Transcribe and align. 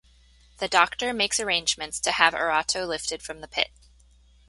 The 0.57 0.67
Doctor 0.67 1.13
makes 1.13 1.39
arrangements 1.39 1.99
to 1.99 2.11
have 2.13 2.33
Erato 2.33 2.87
lifted 2.87 3.21
from 3.21 3.41
the 3.41 3.47
Pit. 3.47 3.69